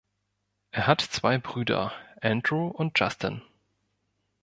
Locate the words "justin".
2.97-3.43